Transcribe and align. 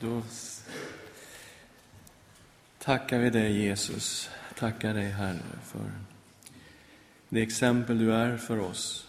Då 0.00 0.22
tackar 2.78 3.18
vi 3.18 3.30
dig, 3.30 3.62
Jesus. 3.62 4.30
Tackar 4.54 4.94
dig, 4.94 5.10
Herre, 5.10 5.40
för 5.64 5.92
det 7.28 7.42
exempel 7.42 7.98
du 7.98 8.14
är 8.14 8.36
för 8.36 8.58
oss. 8.58 9.08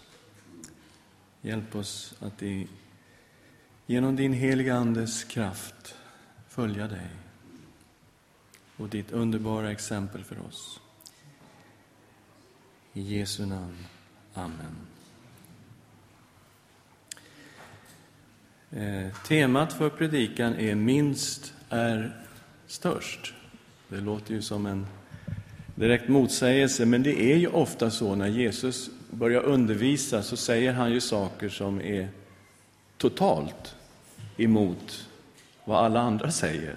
Hjälp 1.41 1.75
oss 1.75 2.15
att 2.19 2.43
i, 2.43 2.67
genom 3.85 4.15
din 4.15 4.33
heliga 4.33 4.75
Andes 4.75 5.23
kraft 5.23 5.95
följa 6.47 6.87
dig 6.87 7.09
och 8.77 8.89
ditt 8.89 9.11
underbara 9.11 9.71
exempel 9.71 10.23
för 10.23 10.45
oss. 10.47 10.79
I 12.93 13.01
Jesu 13.01 13.45
namn. 13.45 13.85
Amen. 14.33 14.96
Eh, 18.71 19.07
temat 19.27 19.73
för 19.73 19.89
predikan 19.89 20.55
är 20.55 20.75
Minst 20.75 21.53
är 21.69 22.15
störst. 22.67 23.33
Det 23.87 23.97
låter 23.97 24.33
ju 24.33 24.41
som 24.41 24.65
en 24.65 24.87
direkt 25.75 26.07
motsägelse, 26.07 26.85
men 26.85 27.03
det 27.03 27.21
är 27.21 27.37
ju 27.37 27.47
ofta 27.47 27.91
så 27.91 28.15
när 28.15 28.27
Jesus 28.27 28.89
börjar 29.11 29.41
undervisa 29.41 30.23
så 30.23 30.37
säger 30.37 30.73
han 30.73 30.91
ju 30.91 31.01
saker 31.01 31.49
som 31.49 31.81
är 31.81 32.09
totalt 32.97 33.75
emot 34.37 35.07
vad 35.65 35.85
alla 35.85 35.99
andra 35.99 36.31
säger. 36.31 36.75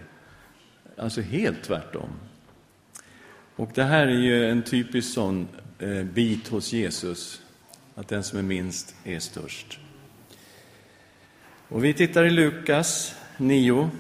Alltså 0.97 1.21
helt 1.21 1.63
tvärtom. 1.63 2.11
Och 3.57 3.71
det 3.75 3.85
här 3.85 4.07
är 4.07 4.21
ju 4.21 4.51
en 4.51 4.63
typisk 4.63 5.15
sån 5.15 5.49
eh, 5.79 6.03
bit 6.05 6.49
hos 6.49 6.73
Jesus, 6.73 7.43
att 7.95 8.09
den 8.09 8.23
som 8.23 8.39
är 8.39 8.43
minst 8.43 8.95
är 9.05 9.19
störst. 9.19 9.79
Och 11.73 11.85
vi 11.85 11.95
tittar 11.95 12.25
i 12.25 12.31
Lukas 12.31 13.15
9 13.37 13.91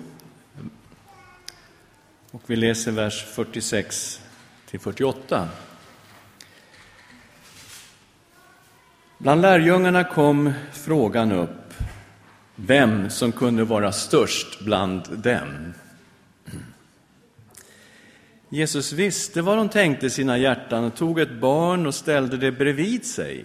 och 2.30 2.42
vi 2.46 2.56
läser 2.56 2.92
vers 2.92 3.24
46 3.24 4.20
till 4.66 4.80
48. 4.80 5.48
Bland 9.18 9.42
lärjungarna 9.42 10.04
kom 10.04 10.52
frågan 10.72 11.32
upp 11.32 11.74
vem 12.54 13.10
som 13.10 13.32
kunde 13.32 13.64
vara 13.64 13.92
störst 13.92 14.60
bland 14.60 15.18
dem. 15.18 15.74
Jesus 18.48 18.92
visste 18.92 19.42
vad 19.42 19.56
de 19.56 19.68
tänkte 19.68 20.06
i 20.06 20.10
sina 20.10 20.38
hjärtan 20.38 20.84
och 20.84 20.94
tog 20.94 21.20
ett 21.20 21.40
barn 21.40 21.86
och 21.86 21.94
ställde 21.94 22.36
det 22.36 22.52
bredvid 22.52 23.06
sig 23.06 23.44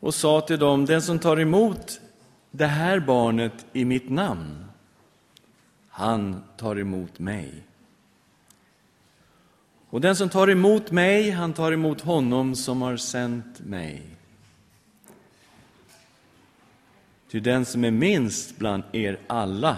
och 0.00 0.14
sa 0.14 0.40
till 0.40 0.58
dem, 0.58 0.84
den 0.84 1.02
som 1.02 1.18
tar 1.18 1.40
emot 1.40 2.00
det 2.50 2.66
här 2.66 3.00
barnet 3.00 3.66
i 3.72 3.84
mitt 3.84 4.10
namn, 4.10 4.64
han 5.88 6.42
tar 6.56 6.78
emot 6.78 7.18
mig. 7.18 7.62
Och 9.90 10.00
den 10.00 10.16
som 10.16 10.28
tar 10.28 10.50
emot 10.50 10.90
mig, 10.90 11.30
han 11.30 11.52
tar 11.52 11.72
emot 11.72 12.00
honom 12.00 12.54
som 12.54 12.82
har 12.82 12.96
sänt 12.96 13.60
mig. 13.60 14.02
Ty 17.30 17.40
den 17.40 17.64
som 17.64 17.84
är 17.84 17.90
minst 17.90 18.58
bland 18.58 18.82
er 18.92 19.18
alla, 19.26 19.76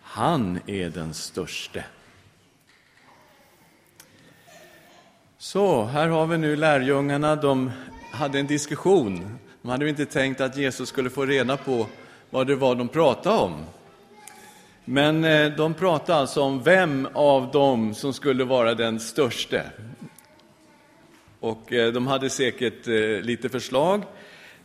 han 0.00 0.60
är 0.66 0.90
den 0.90 1.14
störste. 1.14 1.84
Så, 5.38 5.84
här 5.84 6.08
har 6.08 6.26
vi 6.26 6.38
nu 6.38 6.56
lärjungarna. 6.56 7.36
De 7.36 7.70
hade 8.18 8.38
en 8.38 8.46
diskussion. 8.46 9.38
De 9.62 9.68
hade 9.68 9.88
inte 9.88 10.06
tänkt 10.06 10.40
att 10.40 10.56
Jesus 10.56 10.88
skulle 10.88 11.10
få 11.10 11.26
reda 11.26 11.56
på 11.56 11.86
vad 12.30 12.46
det 12.46 12.56
var 12.56 12.74
de 12.74 12.88
pratade 12.88 13.36
om. 13.36 13.64
Men 14.84 15.24
eh, 15.24 15.52
de 15.52 15.74
pratade 15.74 16.18
alltså 16.18 16.42
om 16.42 16.62
vem 16.62 17.08
av 17.14 17.50
dem 17.50 17.94
som 17.94 18.12
skulle 18.12 18.44
vara 18.44 18.74
den 18.74 19.00
störste. 19.00 19.62
Och 21.40 21.72
eh, 21.72 21.92
de 21.92 22.06
hade 22.06 22.30
säkert 22.30 22.88
eh, 22.88 23.24
lite 23.24 23.48
förslag, 23.48 24.02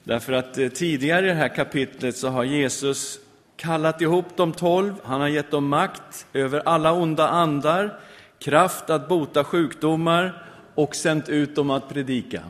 därför 0.04 0.34
att 0.34 0.54
tidigare 0.54 1.26
i 1.26 1.30
det 1.30 1.36
här 1.36 1.56
kapitlet 1.56 2.18
så 2.18 2.28
har 2.28 2.44
Jesus 2.44 3.20
kallat 3.58 4.02
ihop 4.02 4.26
de 4.36 4.52
tolv, 4.54 4.94
han 5.04 5.22
har 5.22 5.28
gett 5.28 5.52
dem 5.52 5.68
makt 5.68 6.26
över 6.34 6.62
alla 6.66 6.94
onda 6.94 7.28
andar, 7.28 8.00
kraft 8.40 8.90
att 8.90 9.10
bota 9.10 9.44
sjukdomar 9.44 10.46
och 10.76 10.96
sänt 10.96 11.30
ut 11.30 11.56
dem 11.56 11.70
att 11.70 11.90
predika. 11.90 12.44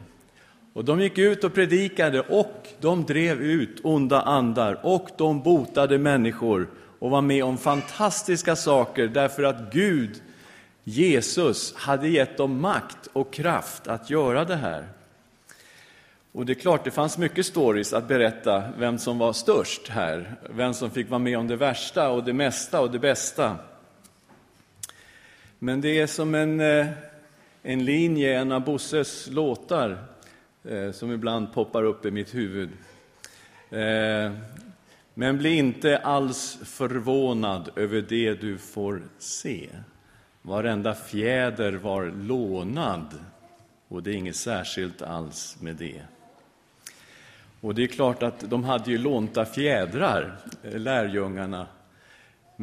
Och 0.74 0.86
de 0.86 1.02
gick 1.02 1.18
ut 1.18 1.44
och 1.44 1.54
predikade 1.54 2.22
och 2.22 2.68
de 2.80 3.06
drev 3.06 3.42
ut 3.42 3.80
onda 3.84 4.22
andar 4.22 4.80
och 4.84 5.10
de 5.18 5.44
botade 5.44 5.98
människor 5.98 6.68
och 7.00 7.10
var 7.10 7.22
med 7.22 7.44
om 7.44 7.58
fantastiska 7.58 8.56
saker 8.56 9.08
därför 9.08 9.44
att 9.44 9.74
Gud, 9.74 10.22
Jesus, 10.84 11.76
hade 11.76 12.08
gett 12.08 12.38
dem 12.38 12.62
makt 12.62 13.08
och 13.14 13.34
kraft 13.34 13.88
att 13.88 14.10
göra 14.10 14.46
det 14.46 14.56
här. 14.56 14.88
Och 16.32 16.46
det 16.46 16.54
är 16.54 16.60
klart, 16.60 16.84
det 16.84 16.92
fanns 16.92 17.18
mycket 17.18 17.46
stories 17.46 17.94
att 17.94 18.08
berätta 18.08 18.64
vem 18.78 18.98
som 18.98 19.18
var 19.18 19.34
störst 19.34 19.88
här, 19.88 20.36
vem 20.50 20.74
som 20.74 20.92
fick 20.92 21.10
vara 21.10 21.20
med 21.20 21.38
om 21.38 21.48
det 21.48 21.56
värsta 21.56 22.10
och 22.10 22.24
det 22.24 22.34
mesta 22.34 22.82
och 22.82 22.92
det 22.92 23.00
bästa. 23.00 23.56
Men 25.60 25.82
det 25.82 26.00
är 26.00 26.08
som 26.08 26.36
en, 26.36 26.60
eh, 26.60 26.88
en 27.64 27.86
linje 27.86 28.32
i 28.32 28.36
en 28.36 28.52
av 28.52 28.62
Bosses 28.62 29.28
låtar 29.28 30.13
Eh, 30.70 30.92
som 30.92 31.12
ibland 31.12 31.54
poppar 31.54 31.84
upp 31.84 32.06
i 32.06 32.12
mitt 32.12 32.36
huvud. 32.36 32.70
Eh, 33.70 34.32
men 35.14 35.38
bli 35.38 35.58
inte 35.58 35.98
alls 35.98 36.60
förvånad 36.64 37.70
över 37.76 38.02
det 38.02 38.34
du 38.34 38.58
får 38.58 39.04
se. 39.18 39.70
Varenda 40.42 40.96
fjäder 40.96 41.74
var 41.74 42.06
lånad, 42.06 43.08
och 43.88 44.04
det 44.04 44.12
är 44.12 44.16
inget 44.16 44.36
särskilt 44.36 45.02
alls 45.02 45.58
med 45.62 45.76
det. 45.76 46.02
Och 47.62 47.76
det 47.76 47.84
är 47.84 47.88
klart 47.88 48.24
att 48.24 48.50
de 48.50 48.64
hade 48.64 48.92
ju 48.92 48.98
lånta 48.98 49.46
fjädrar, 49.46 50.38
eh, 50.64 50.80
lärjungarna. 50.80 51.68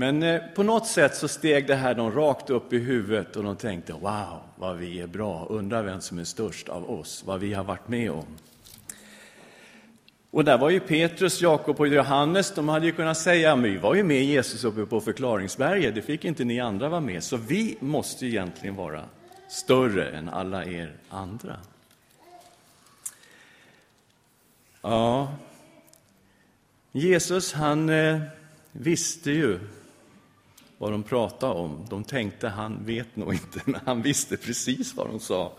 Men 0.00 0.22
eh, 0.22 0.40
på 0.54 0.62
något 0.62 0.86
sätt 0.86 1.16
så 1.16 1.28
steg 1.28 1.66
det 1.66 1.74
här 1.74 1.94
dem 1.94 2.12
rakt 2.12 2.50
upp 2.50 2.72
i 2.72 2.78
huvudet 2.78 3.36
och 3.36 3.44
de 3.44 3.56
tänkte 3.56 3.92
wow, 3.92 4.40
vad 4.56 4.76
vi 4.76 5.00
är 5.00 5.06
bra, 5.06 5.46
undrar 5.50 5.82
vem 5.82 6.00
som 6.00 6.18
är 6.18 6.24
störst 6.24 6.68
av 6.68 6.90
oss, 6.90 7.22
vad 7.26 7.40
vi 7.40 7.54
har 7.54 7.64
varit 7.64 7.88
med 7.88 8.10
om. 8.10 8.24
Och 10.30 10.44
där 10.44 10.58
var 10.58 10.70
ju 10.70 10.80
Petrus, 10.80 11.42
Jakob 11.42 11.80
och 11.80 11.88
Johannes, 11.88 12.54
de 12.54 12.68
hade 12.68 12.86
ju 12.86 12.92
kunnat 12.92 13.18
säga, 13.18 13.56
men 13.56 13.70
vi 13.70 13.76
var 13.76 13.94
ju 13.94 14.02
med 14.02 14.24
Jesus 14.24 14.64
uppe 14.64 14.86
på 14.86 15.00
förklaringsberget, 15.00 15.94
det 15.94 16.02
fick 16.02 16.24
inte 16.24 16.44
ni 16.44 16.60
andra 16.60 16.88
vara 16.88 17.00
med, 17.00 17.24
så 17.24 17.36
vi 17.36 17.76
måste 17.80 18.26
egentligen 18.26 18.76
vara 18.76 19.04
större 19.48 20.10
än 20.10 20.28
alla 20.28 20.64
er 20.64 20.92
andra. 21.08 21.56
Ja, 24.82 25.34
Jesus 26.92 27.52
han 27.52 27.88
eh, 27.88 28.20
visste 28.72 29.30
ju 29.30 29.58
vad 30.80 30.92
de 30.92 31.02
pratade 31.02 31.52
om. 31.52 31.86
De 31.90 32.04
tänkte, 32.04 32.48
han 32.48 32.84
vet 32.84 33.16
nog 33.16 33.34
inte, 33.34 33.60
men 33.70 33.80
han 33.84 34.02
visste 34.02 34.36
precis 34.36 34.96
vad 34.96 35.06
de 35.06 35.20
sa. 35.20 35.52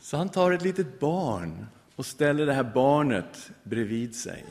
Så 0.00 0.16
han 0.16 0.28
tar 0.28 0.52
ett 0.52 0.62
litet 0.62 1.00
barn 1.00 1.66
och 1.96 2.06
ställer 2.06 2.46
det 2.46 2.52
här 2.52 2.70
barnet 2.74 3.50
bredvid 3.62 4.14
sig. 4.14 4.44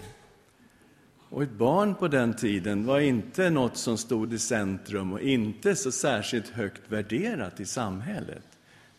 Och 1.29 1.43
ett 1.43 1.51
barn 1.51 1.95
på 1.95 2.07
den 2.07 2.35
tiden 2.35 2.85
var 2.85 2.99
inte 2.99 3.49
något 3.49 3.77
som 3.77 3.97
stod 3.97 4.33
i 4.33 4.39
centrum 4.39 5.13
och 5.13 5.21
inte 5.21 5.75
så 5.75 5.91
särskilt 5.91 6.49
högt 6.49 6.81
värderat 6.91 7.59
i 7.59 7.65
samhället. 7.65 8.45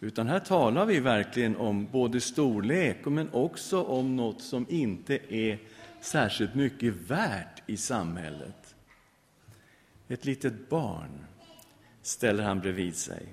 Utan 0.00 0.26
här 0.26 0.40
talar 0.40 0.86
vi 0.86 1.00
verkligen 1.00 1.56
om 1.56 1.86
både 1.92 2.20
storlek 2.20 3.04
men 3.04 3.28
också 3.32 3.82
om 3.82 4.16
något 4.16 4.42
som 4.42 4.66
inte 4.68 5.18
är 5.28 5.58
särskilt 6.00 6.54
mycket 6.54 6.94
värt 6.94 7.62
i 7.66 7.76
samhället. 7.76 8.63
Ett 10.08 10.24
litet 10.24 10.68
barn 10.68 11.24
ställer 12.02 12.44
han 12.44 12.60
bredvid 12.60 12.96
sig. 12.96 13.26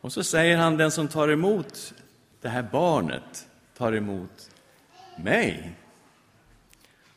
Och 0.00 0.12
så 0.12 0.24
säger 0.24 0.56
han, 0.56 0.76
den 0.76 0.90
som 0.90 1.08
tar 1.08 1.28
emot 1.28 1.94
det 2.40 2.48
här 2.48 2.62
barnet 2.62 3.48
tar 3.76 3.92
emot 3.92 4.50
mig. 5.16 5.76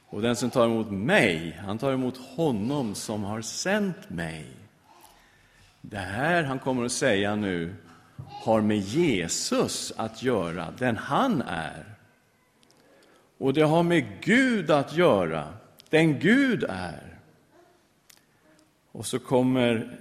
Och 0.06 0.22
den 0.22 0.36
som 0.36 0.50
tar 0.50 0.66
emot 0.66 0.92
mig, 0.92 1.60
han 1.66 1.78
tar 1.78 1.94
emot 1.94 2.18
honom 2.18 2.96
som 2.96 3.24
har 3.24 3.42
sänt 3.42 4.10
mig. 4.10 4.48
Det 5.82 5.98
här 5.98 6.44
han 6.44 6.60
kommer 6.60 6.86
att 6.86 6.92
säga 6.92 7.36
nu 7.36 7.76
har 8.18 8.62
med 8.62 8.78
Jesus 8.78 9.94
att 9.98 10.24
göra, 10.24 10.74
den 10.78 10.98
han 10.98 11.42
är. 11.42 11.86
Och 13.38 13.54
det 13.54 13.62
har 13.62 13.84
med 13.84 14.06
Gud 14.22 14.72
att 14.72 14.94
göra, 14.94 15.54
den 15.90 16.20
Gud 16.20 16.64
är. 16.70 17.13
Och 18.94 19.06
så 19.06 19.20
kommer 19.20 20.00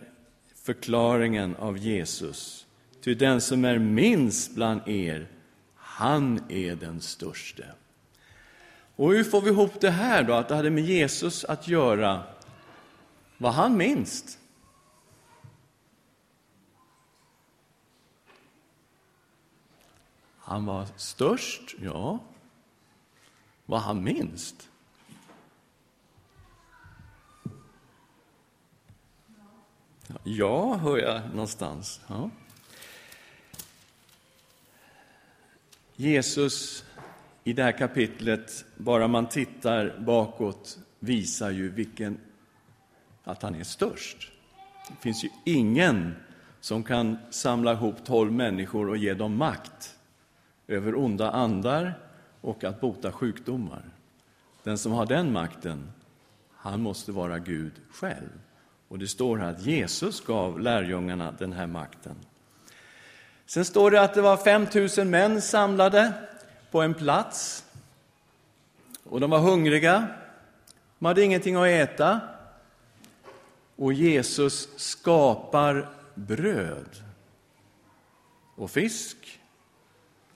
förklaringen 0.54 1.56
av 1.56 1.78
Jesus. 1.78 2.66
Ty 3.00 3.14
den 3.14 3.40
som 3.40 3.64
är 3.64 3.78
minst 3.78 4.54
bland 4.54 4.88
er, 4.88 5.28
han 5.74 6.40
är 6.48 6.76
den 6.76 7.00
störste. 7.00 7.74
Och 8.96 9.12
hur 9.12 9.24
får 9.24 9.40
vi 9.40 9.50
ihop 9.50 9.80
det 9.80 9.90
här 9.90 10.22
då, 10.22 10.32
att 10.32 10.48
det 10.48 10.54
hade 10.54 10.70
med 10.70 10.84
Jesus 10.84 11.44
att 11.44 11.68
göra? 11.68 12.22
Var 13.38 13.50
han 13.52 13.76
minst? 13.76 14.38
Han 20.38 20.66
var 20.66 20.86
störst, 20.96 21.74
ja. 21.82 22.18
Var 23.66 23.78
han 23.78 24.04
minst? 24.04 24.68
Ja, 30.24 30.74
hör 30.76 30.98
jag 30.98 31.20
någonstans. 31.30 32.00
Ja. 32.06 32.30
Jesus 35.96 36.84
i 37.44 37.52
det 37.52 37.62
här 37.62 37.72
kapitlet, 37.72 38.64
bara 38.76 39.08
man 39.08 39.28
tittar 39.28 39.98
bakåt, 39.98 40.78
visar 40.98 41.50
ju 41.50 41.68
vilken, 41.68 42.18
att 43.24 43.42
han 43.42 43.54
är 43.54 43.64
störst. 43.64 44.32
Det 44.88 45.02
finns 45.02 45.24
ju 45.24 45.28
ingen 45.44 46.14
som 46.60 46.84
kan 46.84 47.18
samla 47.30 47.72
ihop 47.72 48.04
tolv 48.04 48.32
människor 48.32 48.88
och 48.88 48.96
ge 48.96 49.14
dem 49.14 49.36
makt 49.36 49.96
över 50.66 50.94
onda 50.94 51.30
andar 51.30 51.98
och 52.40 52.64
att 52.64 52.80
bota 52.80 53.12
sjukdomar. 53.12 53.82
Den 54.62 54.78
som 54.78 54.92
har 54.92 55.06
den 55.06 55.32
makten, 55.32 55.92
han 56.50 56.80
måste 56.80 57.12
vara 57.12 57.38
Gud 57.38 57.72
själv. 57.90 58.38
Och 58.92 58.98
det 58.98 59.08
står 59.08 59.38
här 59.38 59.50
att 59.50 59.62
Jesus 59.62 60.20
gav 60.20 60.60
lärjungarna 60.60 61.34
den 61.38 61.52
här 61.52 61.66
makten. 61.66 62.16
Sen 63.46 63.64
står 63.64 63.90
det 63.90 64.02
att 64.02 64.14
det 64.14 64.22
var 64.22 64.36
5 64.36 64.66
000 64.98 65.06
män 65.06 65.42
samlade 65.42 66.12
på 66.70 66.82
en 66.82 66.94
plats. 66.94 67.64
Och 69.04 69.20
de 69.20 69.30
var 69.30 69.38
hungriga, 69.38 70.08
de 70.98 71.06
hade 71.06 71.22
ingenting 71.22 71.56
att 71.56 71.66
äta. 71.66 72.20
Och 73.76 73.92
Jesus 73.92 74.68
skapar 74.76 75.88
bröd 76.14 77.02
och 78.54 78.70
fisk 78.70 79.40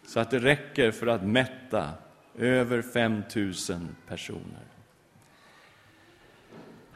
så 0.06 0.20
att 0.20 0.30
det 0.30 0.38
räcker 0.38 0.90
för 0.90 1.06
att 1.06 1.22
mätta 1.22 1.90
över 2.38 2.82
5 2.82 3.22
000 3.34 3.54
personer. 4.08 4.75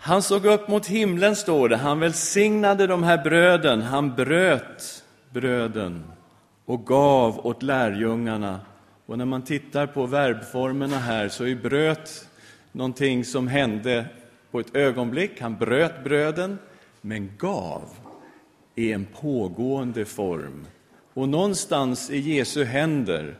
Han 0.02 0.23
såg 0.23 0.47
upp 0.47 0.69
mot 0.69 0.87
himlen, 0.87 1.37
står 1.37 1.69
det. 1.69 1.76
Han 1.76 2.00
välsignade 2.00 2.87
de 2.87 3.02
här 3.02 3.25
bröden. 3.25 3.82
Han 3.82 4.14
bröt 4.14 5.05
bröden 5.31 6.05
och 6.64 6.87
gav 6.87 7.47
åt 7.47 7.62
lärjungarna. 7.62 8.61
Och 9.06 9.19
när 9.19 9.25
man 9.25 9.43
tittar 9.43 9.87
på 9.87 10.06
verbformerna 10.06 10.99
här 10.99 11.29
så 11.29 11.47
är 11.47 11.55
bröt 11.55 12.29
någonting 12.73 13.25
som 13.25 13.49
hände 13.49 14.06
på 14.50 14.61
ett 14.61 14.76
ögonblick. 14.76 15.41
Han 15.41 15.56
bröt 15.56 16.05
bröden, 16.05 16.58
men 17.00 17.37
gav 17.38 17.82
är 18.76 18.94
en 18.94 19.06
pågående 19.20 20.05
form. 20.05 20.67
Och 21.14 21.29
någonstans 21.29 22.11
i 22.11 22.19
Jesu 22.19 22.64
händer 22.64 23.37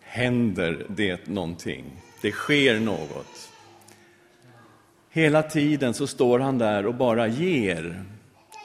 händer 0.00 0.86
det 0.88 1.26
någonting. 1.26 1.84
Det 2.22 2.32
sker 2.32 2.80
något. 2.80 3.48
Hela 5.18 5.42
tiden 5.42 5.94
så 5.94 6.06
står 6.06 6.38
han 6.38 6.58
där 6.58 6.86
och 6.86 6.94
bara 6.94 7.26
ger. 7.26 8.04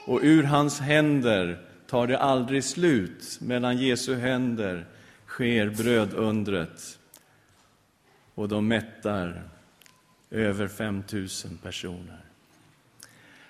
Och 0.05 0.19
ur 0.23 0.43
hans 0.43 0.79
händer 0.79 1.57
tar 1.87 2.07
det 2.07 2.17
aldrig 2.17 2.63
slut. 2.63 3.37
Mellan 3.41 3.77
Jesu 3.77 4.15
händer 4.15 4.85
sker 5.27 5.69
brödundret. 5.69 6.99
Och 8.35 8.47
de 8.47 8.67
mättar 8.67 9.43
över 10.31 10.67
5 10.67 11.03
000 11.11 11.27
personer. 11.63 12.19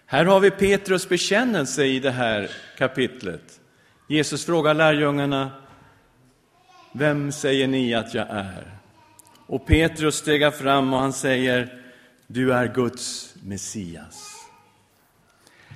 Här 0.06 0.26
har 0.26 0.40
vi 0.40 0.52
Petrus 0.52 1.10
bekännelse 1.10 1.86
i 1.86 2.00
det 2.00 2.12
här 2.12 2.50
kapitlet. 2.78 3.60
Jesus 4.08 4.46
frågar 4.46 4.74
lärjungarna, 4.74 5.52
vem 6.94 7.32
säger 7.32 7.68
ni 7.68 7.94
att 7.94 8.14
jag 8.14 8.28
är? 8.30 8.72
Och 9.48 9.66
Petrus 9.66 10.16
stegar 10.16 10.52
fram 10.52 10.94
och 10.94 11.00
han 11.00 11.14
säger, 11.14 11.83
du 12.34 12.54
är 12.54 12.68
Guds 12.68 13.36
Messias. 13.44 14.48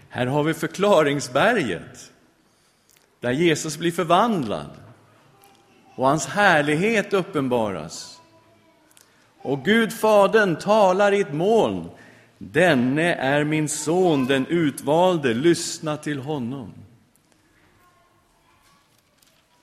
Här 0.09 0.25
har 0.25 0.43
vi 0.43 0.53
förklaringsberget, 0.53 2.11
där 3.19 3.31
Jesus 3.31 3.77
blir 3.77 3.91
förvandlad 3.91 4.69
och 5.95 6.07
hans 6.07 6.25
härlighet 6.25 7.13
uppenbaras. 7.13 8.21
Och 9.41 9.65
Gud, 9.65 9.93
Fadern, 9.93 10.55
talar 10.55 11.11
i 11.11 11.21
ett 11.21 11.33
moln. 11.33 11.89
Denne 12.37 13.13
är 13.13 13.43
min 13.43 13.69
son, 13.69 14.25
den 14.25 14.45
utvalde, 14.45 15.33
lyssna 15.33 15.97
till 15.97 16.19
honom. 16.19 16.73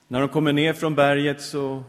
När 0.07 0.19
de 0.19 0.29
kommer 0.29 0.53
ner 0.53 0.73
från 0.73 0.95
berget 0.95 1.41
så 1.41 1.83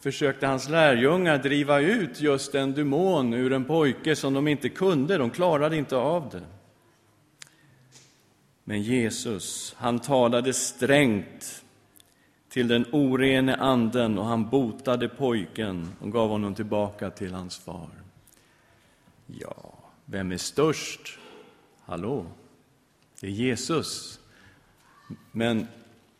försökte 0.00 0.46
hans 0.46 0.68
lärjungar 0.68 1.38
driva 1.38 1.80
ut 1.80 2.20
just 2.20 2.54
en 2.54 2.74
demon 2.74 3.34
ur 3.34 3.52
en 3.52 3.64
pojke 3.64 4.16
som 4.16 4.34
de 4.34 4.48
inte 4.48 4.68
kunde, 4.68 5.18
de 5.18 5.30
klarade 5.30 5.76
inte 5.76 5.96
av 5.96 6.28
det. 6.30 6.42
Men 8.64 8.82
Jesus, 8.82 9.74
han 9.78 9.98
talade 9.98 10.52
strängt 10.52 11.64
till 12.48 12.68
den 12.68 12.86
orene 12.92 13.54
anden 13.54 14.18
och 14.18 14.24
han 14.24 14.48
botade 14.48 15.08
pojken 15.08 15.88
och 16.00 16.12
gav 16.12 16.28
honom 16.28 16.54
tillbaka 16.54 17.10
till 17.10 17.34
hans 17.34 17.58
far. 17.58 17.90
Ja, 19.26 19.74
vem 20.04 20.32
är 20.32 20.36
störst? 20.36 21.18
Hallå, 21.84 22.26
det 23.20 23.26
är 23.26 23.30
Jesus. 23.30 24.20
Men 25.32 25.66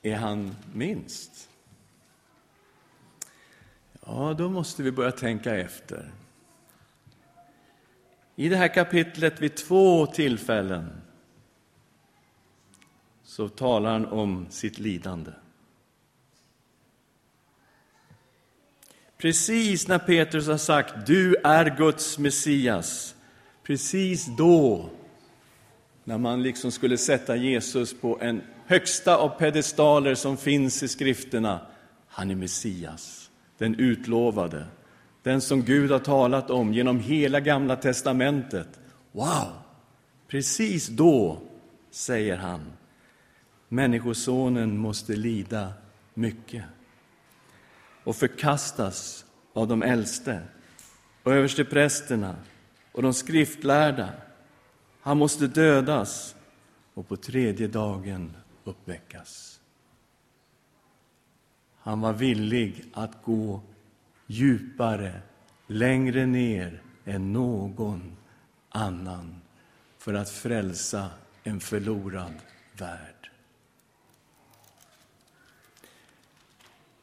är 0.03 0.17
han 0.17 0.57
minst? 0.73 1.48
Ja, 4.11 4.35
då 4.39 4.49
måste 4.49 4.83
vi 4.83 4.93
börja 4.93 5.13
tänka 5.13 5.57
efter. 5.57 6.13
I 8.37 8.49
det 8.49 8.57
här 8.57 8.75
kapitlet 8.75 9.41
vid 9.41 9.57
två 9.57 10.07
tillfällen 10.07 11.01
så 13.23 13.49
talar 13.49 13.93
han 13.93 14.07
om 14.07 14.47
sitt 14.51 14.79
lidande. 14.79 15.31
Precis 19.19 19.89
när 19.89 19.99
Petrus 19.99 20.47
har 20.47 20.57
sagt 20.57 21.07
du 21.07 21.37
är 21.45 21.77
Guds 21.77 22.19
Messias, 22.19 23.15
precis 23.63 24.27
då, 24.37 24.91
när 26.05 26.19
man 26.19 26.43
liksom 26.43 26.73
skulle 26.73 26.99
sätta 26.99 27.37
Jesus 27.37 28.01
på 28.01 28.19
en 28.21 28.43
högsta 28.67 29.17
av 29.17 29.29
pedestaler 29.29 30.15
som 30.15 30.37
finns 30.37 30.83
i 30.83 30.89
skrifterna, 30.89 31.67
han 32.07 32.31
är 32.31 32.35
Messias, 32.35 33.28
den 33.59 33.75
utlovade, 33.75 34.67
den 35.23 35.41
som 35.41 35.63
Gud 35.63 35.91
har 35.91 35.99
talat 35.99 36.51
om 36.51 36.73
genom 36.73 37.01
hela 37.01 37.41
Gamla 37.41 37.77
testamentet. 37.77 38.81
Wow! 39.13 39.53
Precis 40.29 40.89
då 40.89 41.39
säger 41.91 42.37
han, 42.37 42.73
Människosonen 43.69 44.79
måste 44.79 45.17
lida 45.17 45.73
mycket 46.15 46.65
och 48.05 48.17
förkastas 48.17 49.25
av 49.53 49.69
de 49.69 49.83
äldste 49.83 50.43
och 51.23 51.33
översteprästerna 51.33 52.37
och 52.93 53.03
de 53.03 53.15
skriftlärda. 53.15 54.09
Han 55.01 55.19
måste 55.19 55.47
dödas 55.47 56.37
och 56.95 57.09
på 57.09 57.17
tredje 57.17 57.69
dagen 57.69 58.37
uppväckas. 58.65 59.58
Han 61.89 62.01
var 62.01 62.13
villig 62.13 62.85
att 62.93 63.23
gå 63.23 63.61
djupare, 64.27 65.21
längre 65.67 66.27
ner 66.27 66.83
än 67.05 67.33
någon 67.33 68.17
annan 68.69 69.41
för 69.99 70.15
att 70.15 70.31
frälsa 70.31 71.11
en 71.43 71.61
förlorad 71.61 72.33
värld. 72.79 73.31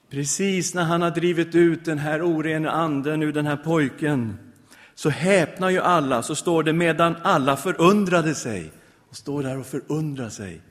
Precis 0.10 0.74
när 0.74 0.84
han 0.84 1.01
har 1.01 1.12
drivit 1.12 1.56
ut 1.56 1.86
den 1.86 2.00
här 2.00 2.22
orena 2.22 2.72
anden 2.72 3.24
ur 3.24 3.34
den 3.34 3.46
här 3.46 3.58
pojken 3.58 4.38
så 4.96 5.10
häpnar 5.10 5.70
ju 5.70 5.80
alla, 5.80 6.24
så 6.24 6.36
står 6.36 6.63
det 6.63 6.74
medan 6.74 7.15
alla 7.24 7.58
förundrade 7.58 8.36
sig 8.36 8.72
och 9.10 9.15
står 9.15 9.44
där 9.44 9.60
och 9.60 9.65
förundrar 9.65 10.30
sig 10.30 10.62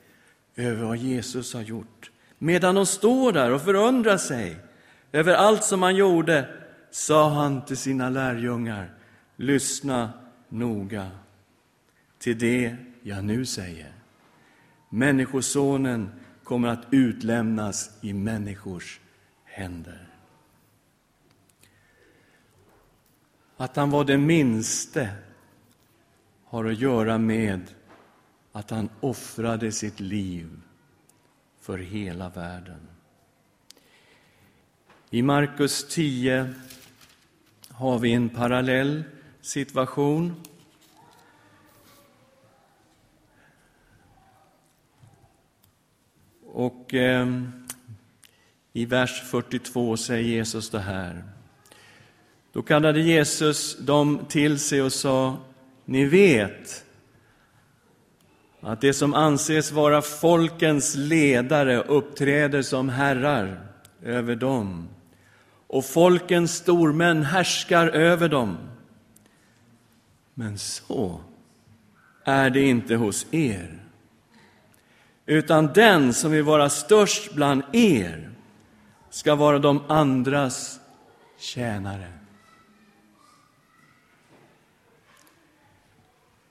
över 0.55 0.83
vad 0.83 0.97
Jesus 0.97 1.53
har 1.53 1.61
gjort. 1.61 2.11
Medan 2.45 2.75
de 2.75 2.85
står 2.85 3.31
där 3.31 3.51
och 3.51 3.61
förundrar 3.61 4.17
sig 4.17 4.57
över 5.11 5.33
allt 5.33 5.63
som 5.63 5.81
han 5.81 5.95
gjorde 5.95 6.49
sa 6.91 7.29
han 7.29 7.65
till 7.65 7.77
sina 7.77 8.09
lärjungar, 8.09 8.93
lyssna 9.35 10.09
noga 10.49 11.11
till 12.19 12.39
det 12.39 12.75
jag 13.01 13.23
nu 13.23 13.45
säger. 13.45 13.93
Människosonen 14.89 16.11
kommer 16.43 16.67
att 16.67 16.85
utlämnas 16.91 17.91
i 18.01 18.13
människors 18.13 18.99
händer. 19.43 20.07
Att 23.57 23.75
han 23.75 23.89
var 23.89 24.03
den 24.03 24.25
minste 24.25 25.09
har 26.45 26.65
att 26.65 26.79
göra 26.79 27.17
med 27.17 27.61
att 28.51 28.69
han 28.69 28.89
offrade 28.99 29.71
sitt 29.71 29.99
liv 29.99 30.61
för 31.65 31.77
hela 31.77 32.29
världen. 32.29 32.87
I 35.09 35.21
Markus 35.21 35.87
10 35.87 36.53
har 37.69 37.99
vi 37.99 38.13
en 38.13 38.29
parallell 38.29 39.03
situation. 39.41 40.35
Och 46.45 46.93
eh, 46.93 47.41
i 48.73 48.85
vers 48.85 49.23
42 49.31 49.97
säger 49.97 50.23
Jesus 50.23 50.69
det 50.69 50.79
här. 50.79 51.23
Då 52.51 52.61
kallade 52.61 53.01
Jesus 53.01 53.77
dem 53.77 54.25
till 54.29 54.59
sig 54.59 54.81
och 54.81 54.93
sa, 54.93 55.37
ni 55.85 56.05
vet 56.05 56.84
att 58.65 58.81
det 58.81 58.93
som 58.93 59.13
anses 59.13 59.71
vara 59.71 60.01
folkens 60.01 60.95
ledare 60.95 61.81
uppträder 61.81 62.61
som 62.61 62.89
herrar 62.89 63.61
över 64.03 64.35
dem 64.35 64.87
och 65.67 65.85
folkens 65.85 66.51
stormän 66.55 67.23
härskar 67.23 67.87
över 67.87 68.29
dem. 68.29 68.57
Men 70.33 70.57
så 70.57 71.21
är 72.23 72.49
det 72.49 72.61
inte 72.61 72.95
hos 72.95 73.25
er. 73.31 73.83
Utan 75.25 75.67
den 75.73 76.13
som 76.13 76.31
vill 76.31 76.43
vara 76.43 76.69
störst 76.69 77.33
bland 77.33 77.63
er 77.73 78.31
ska 79.09 79.35
vara 79.35 79.59
de 79.59 79.81
andras 79.87 80.79
tjänare. 81.37 82.11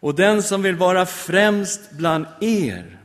Och 0.04 0.14
den 0.14 0.42
som 0.42 0.62
vill 0.62 0.76
vara 0.76 1.06
främst 1.06 1.92
bland 1.92 2.26
er 2.40 3.00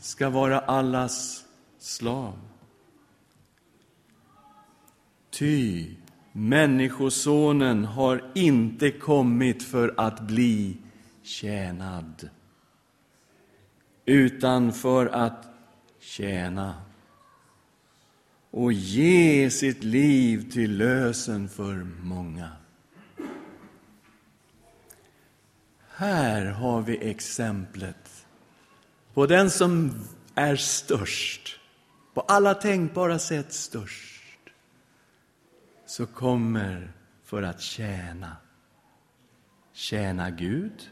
ska 0.00 0.30
vara 0.30 0.58
allas 0.58 1.44
slav. 1.78 2.38
Ty 5.30 5.86
Människosonen 6.32 7.84
har 7.84 8.30
inte 8.34 8.90
kommit 8.90 9.62
för 9.62 9.94
att 9.96 10.20
bli 10.20 10.76
tjänad, 11.22 12.28
utan 14.04 14.72
för 14.72 15.06
att 15.06 15.46
tjäna 16.00 16.74
och 18.50 18.72
ge 18.72 19.50
sitt 19.50 19.84
liv 19.84 20.50
till 20.52 20.76
lösen 20.76 21.48
för 21.48 21.86
många. 22.02 22.59
Här 26.00 26.46
har 26.46 26.82
vi 26.82 27.10
exemplet 27.10 28.26
på 29.14 29.26
den 29.26 29.50
som 29.50 29.94
är 30.34 30.56
störst, 30.56 31.60
på 32.14 32.20
alla 32.20 32.54
tänkbara 32.54 33.18
sätt 33.18 33.52
störst, 33.52 34.40
så 35.86 36.06
kommer 36.06 36.92
för 37.24 37.42
att 37.42 37.60
tjäna. 37.60 38.36
Tjäna 39.72 40.30
Gud? 40.30 40.90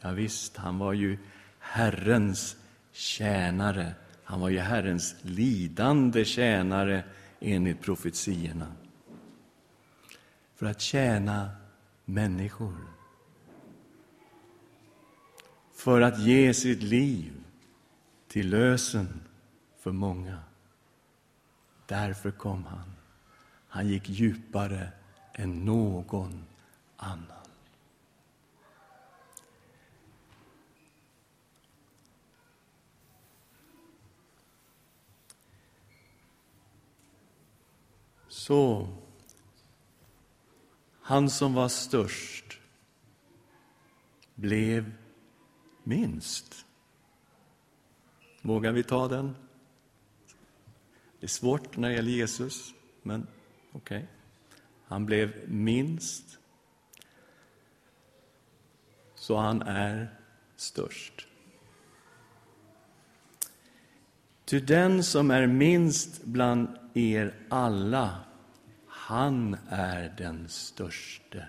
Ja, 0.00 0.10
visst, 0.10 0.56
han 0.56 0.78
var 0.78 0.92
ju 0.92 1.18
Herrens 1.58 2.56
tjänare. 2.92 3.94
Han 4.24 4.40
var 4.40 4.48
ju 4.48 4.58
Herrens 4.58 5.16
lidande 5.22 6.24
tjänare 6.24 7.04
enligt 7.40 7.82
profetiorna. 7.82 8.72
För 10.56 10.66
att 10.66 10.80
tjäna 10.80 11.50
människor 12.04 12.99
för 15.80 16.00
att 16.00 16.18
ge 16.18 16.54
sitt 16.54 16.82
liv 16.82 17.32
till 18.28 18.50
lösen 18.50 19.20
för 19.78 19.92
många. 19.92 20.38
Därför 21.86 22.30
kom 22.30 22.64
han. 22.64 22.92
Han 23.68 23.88
gick 23.88 24.08
djupare 24.08 24.92
än 25.32 25.64
någon 25.64 26.44
annan. 26.96 27.26
Så, 38.28 38.88
han 41.00 41.30
som 41.30 41.54
var 41.54 41.68
störst 41.68 42.58
blev 44.34 44.99
minst. 45.82 46.64
Vågar 48.42 48.72
vi 48.72 48.82
ta 48.82 49.08
den? 49.08 49.36
Det 51.20 51.26
är 51.26 51.28
svårt 51.28 51.76
när 51.76 51.88
det 51.88 51.94
gäller 51.94 52.10
Jesus, 52.10 52.74
men 53.02 53.26
okej. 53.72 53.98
Okay. 53.98 54.08
Han 54.84 55.06
blev 55.06 55.48
minst, 55.48 56.38
så 59.14 59.36
han 59.36 59.62
är 59.62 60.18
störst. 60.56 61.26
Ty 64.44 64.60
den 64.60 65.04
som 65.04 65.30
är 65.30 65.46
minst 65.46 66.24
bland 66.24 66.68
er 66.94 67.46
alla, 67.48 68.20
han 68.86 69.56
är 69.68 70.14
den 70.18 70.48
störste. 70.48 71.48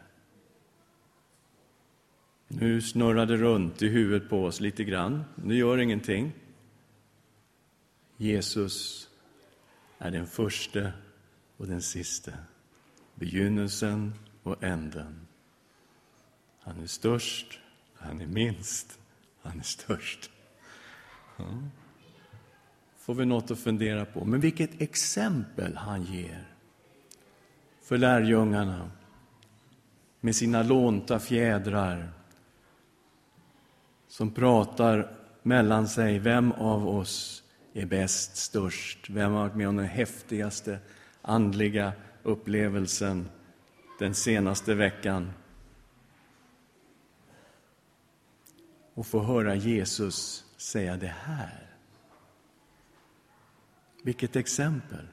Nu 2.53 2.81
snurrar 2.81 3.25
det 3.25 3.37
runt 3.37 3.81
i 3.81 3.87
huvudet 3.87 4.29
på 4.29 4.45
oss 4.45 4.59
lite 4.59 4.83
grann. 4.83 5.23
Det 5.35 5.55
gör 5.55 5.77
ingenting. 5.77 6.31
Jesus 8.17 9.09
är 9.97 10.11
den 10.11 10.27
första 10.27 10.91
och 11.57 11.67
den 11.67 11.81
sista, 11.81 12.31
begynnelsen 13.15 14.13
och 14.43 14.63
änden. 14.63 15.27
Han 16.59 16.81
är 16.81 16.87
störst, 16.87 17.59
han 17.95 18.21
är 18.21 18.27
minst, 18.27 18.99
han 19.41 19.59
är 19.59 19.63
störst. 19.63 20.29
Ja. 21.37 21.63
får 22.97 23.13
vi 23.13 23.25
något 23.25 23.51
att 23.51 23.59
fundera 23.59 24.05
på. 24.05 24.25
Men 24.25 24.39
vilket 24.39 24.81
exempel 24.81 25.75
han 25.75 26.03
ger 26.03 26.47
för 27.81 27.97
lärjungarna 27.97 28.91
med 30.19 30.35
sina 30.35 30.63
lånta 30.63 31.19
fjädrar 31.19 32.20
som 34.11 34.31
pratar 34.31 35.17
mellan 35.43 35.87
sig. 35.87 36.19
Vem 36.19 36.51
av 36.51 36.87
oss 36.87 37.43
är 37.73 37.85
bäst, 37.85 38.35
störst? 38.35 39.09
Vem 39.09 39.31
har 39.31 39.39
varit 39.39 39.55
med 39.55 39.67
om 39.67 39.75
den 39.75 39.85
häftigaste 39.85 40.79
andliga 41.21 41.93
upplevelsen 42.23 43.29
den 43.99 44.13
senaste 44.13 44.75
veckan? 44.75 45.33
Och 48.93 49.07
få 49.07 49.19
höra 49.19 49.55
Jesus 49.55 50.45
säga 50.57 50.97
det 50.97 51.15
här. 51.21 51.67
Vilket 54.03 54.35
exempel! 54.35 55.07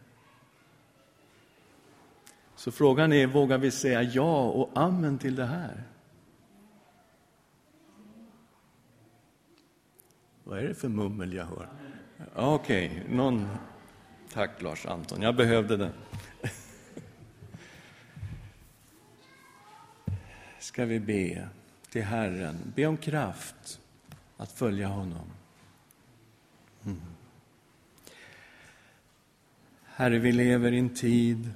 Så 2.57 2.73
frågan 2.73 3.13
är, 3.13 3.27
vågar 3.27 3.59
vi 3.59 3.71
säga 3.71 4.03
ja 4.03 4.43
och 4.43 4.71
amen 4.75 5.19
till 5.19 5.37
det 5.37 5.47
här? 5.47 5.85
Vad 10.49 10.59
är 10.59 10.69
det 10.69 10.75
för 10.75 10.89
mummel 10.89 11.33
jag 11.33 11.45
hör? 11.45 11.69
Okej, 12.35 12.91
okay, 12.91 13.17
någon... 13.17 13.49
Tack 14.33 14.63
Lars 14.63 14.87
Anton, 14.87 15.23
jag 15.23 15.37
behövde 15.37 15.77
det. 15.77 15.93
Ska 20.59 20.85
vi 20.85 21.01
be 21.01 21.49
till 21.91 22.03
Herren, 22.03 22.73
be 22.77 22.87
om 22.87 22.97
kraft 22.97 23.81
att 24.37 24.53
följa 24.53 24.89
honom. 24.89 25.33
Mm. 26.85 27.01
Herre, 29.85 30.19
vi 30.19 30.33
lever 30.33 30.73
i 30.73 30.79
en 30.79 30.95
tid 30.95 31.51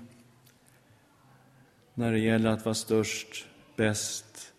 när 1.95 2.13
det 2.13 2.19
gäller 2.19 2.51
att 2.51 2.65
vara 2.65 2.75
störst, 2.75 3.47
bäst, 3.77 4.53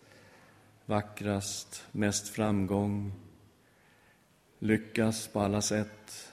vackrast, 0.86 1.86
mest 1.92 2.28
framgång, 2.28 3.12
lyckas 4.64 5.28
på 5.28 5.40
alla 5.40 5.62
sätt. 5.62 6.32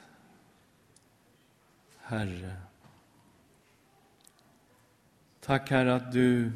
Herre, 1.98 2.56
tack 5.40 5.70
Herre 5.70 5.96
att 5.96 6.12
du 6.12 6.52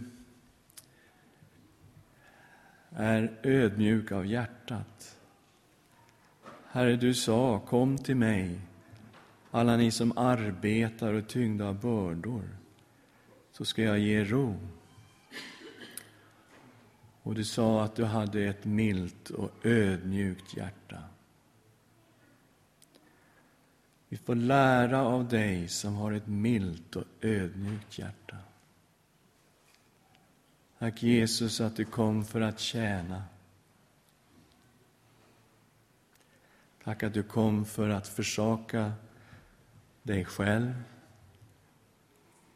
är 2.89 3.39
ödmjuk 3.43 4.11
av 4.11 4.25
hjärtat. 4.25 5.17
Herre, 6.67 6.95
du 6.95 7.13
sa, 7.13 7.59
kom 7.59 7.97
till 7.97 8.15
mig, 8.15 8.59
alla 9.51 9.77
ni 9.77 9.91
som 9.91 10.17
arbetar 10.17 11.13
och 11.13 11.27
tyngda 11.27 11.67
av 11.67 11.79
bördor, 11.79 12.49
så 13.51 13.65
ska 13.65 13.81
jag 13.81 13.99
ge 13.99 14.23
ro. 14.23 14.59
Och 17.21 17.35
du 17.35 17.43
sa 17.43 17.83
att 17.83 17.95
du 17.95 18.05
hade 18.05 18.43
ett 18.43 18.65
milt 18.65 19.29
och 19.29 19.51
ödmjukt 19.63 20.57
hjärta. 20.57 20.97
Vi 24.15 24.19
får 24.19 24.35
lära 24.35 25.01
av 25.01 25.27
dig 25.27 25.67
som 25.67 25.95
har 25.95 26.11
ett 26.11 26.27
milt 26.27 26.95
och 26.95 27.03
ödmjukt 27.21 27.99
hjärta. 27.99 28.37
Tack 30.79 31.03
Jesus 31.03 31.61
att 31.61 31.75
du 31.75 31.85
kom 31.85 32.25
för 32.25 32.41
att 32.41 32.59
tjäna. 32.59 33.23
Tack 36.83 37.03
att 37.03 37.13
du 37.13 37.23
kom 37.23 37.65
för 37.65 37.89
att 37.89 38.07
försaka 38.07 38.93
dig 40.03 40.25
själv, 40.25 40.83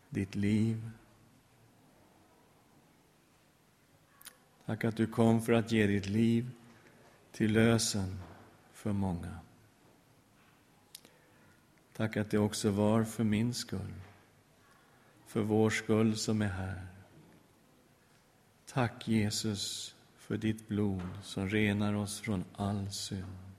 ditt 0.10 0.36
liv. 0.36 0.90
Tack 4.66 4.84
att 4.84 4.98
du 4.98 5.08
kom 5.08 5.42
för 5.42 5.54
att 5.54 5.72
ge 5.72 5.88
ditt 5.88 6.08
liv 6.08 6.52
till 7.32 7.54
lösen 7.54 8.20
för 8.74 8.92
många. 8.92 9.40
Tack 12.00 12.18
att 12.18 12.32
det 12.32 12.38
också 12.38 12.70
var 12.70 13.04
för 13.04 13.24
min 13.24 13.54
skull, 13.54 13.94
för 15.28 15.42
vår 15.42 15.70
skull 15.70 16.18
som 16.18 16.42
är 16.42 16.48
här. 16.48 16.88
Tack 18.66 19.08
Jesus 19.08 19.96
för 20.18 20.38
ditt 20.38 20.68
blod 20.68 21.10
som 21.24 21.50
renar 21.50 21.94
oss 21.94 22.20
från 22.20 22.44
all 22.56 22.92
synd. 22.92 23.56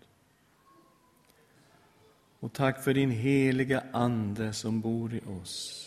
Och 2.40 2.52
tack 2.52 2.84
för 2.84 2.94
din 2.94 3.10
heliga 3.10 3.84
Ande 3.92 4.52
som 4.52 4.80
bor 4.80 5.14
i 5.14 5.20
oss. 5.20 5.86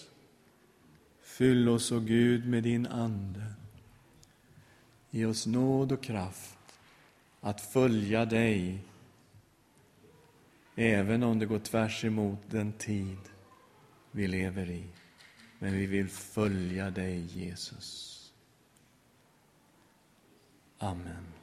Fyll 1.22 1.69
oss, 1.69 1.91
o 1.91 2.00
Gud, 2.00 2.48
med 2.48 2.63
din 2.63 2.88
Ande. 2.88 3.53
Ge 5.10 5.25
oss 5.25 5.45
nåd 5.45 5.91
och 5.91 6.03
kraft 6.03 6.79
att 7.41 7.62
följa 7.62 8.25
dig 8.25 8.79
även 10.75 11.24
om 11.24 11.39
det 11.39 11.46
går 11.46 11.60
tvärs 11.60 12.06
emot 12.06 12.39
den 12.50 12.74
tid 12.74 13.18
vi 14.12 14.27
lever 14.27 14.70
i. 14.70 14.84
Men 15.60 15.74
vi 15.74 15.86
vill 15.86 16.10
följa 16.10 16.89
dig, 16.89 17.20
Jesus. 17.20 18.10
Amen. 20.77 21.43